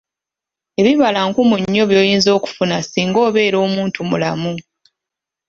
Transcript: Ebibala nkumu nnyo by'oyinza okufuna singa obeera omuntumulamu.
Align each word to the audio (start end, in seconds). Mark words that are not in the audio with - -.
Ebibala 0.79 1.19
nkumu 1.27 1.55
nnyo 1.61 1.83
by'oyinza 1.89 2.29
okufuna 2.37 2.77
singa 2.89 3.19
obeera 3.27 3.57
omuntumulamu. 3.65 4.53